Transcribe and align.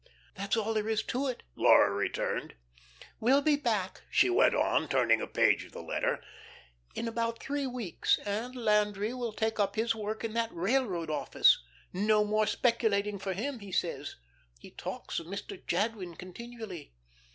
"That's 0.33 0.57
all 0.57 0.73
there 0.73 0.89
is 0.89 1.03
to 1.03 1.27
it," 1.27 1.43
Laura 1.55 1.91
returned. 1.91 2.55
"'We'll 3.19 3.43
be 3.43 3.55
back,'" 3.55 4.01
she 4.09 4.31
went 4.31 4.55
on, 4.55 4.87
turning 4.87 5.21
a 5.21 5.27
page 5.27 5.63
of 5.63 5.73
the 5.73 5.83
letter, 5.83 6.23
"'in 6.95 7.07
about 7.07 7.37
three 7.39 7.67
weeks, 7.67 8.17
and 8.25 8.55
Landry 8.55 9.13
will 9.13 9.31
take 9.31 9.59
up 9.59 9.75
his 9.75 9.93
work 9.93 10.23
in 10.23 10.33
that 10.33 10.51
railroad 10.53 11.11
office. 11.11 11.61
No 11.93 12.25
more 12.25 12.47
speculating 12.47 13.19
for 13.19 13.33
him, 13.33 13.59
he 13.59 13.71
says. 13.71 14.15
He 14.57 14.71
talks 14.71 15.19
of 15.19 15.27
Mr. 15.27 15.63
Jadwin 15.67 16.15
continually. 16.15 16.95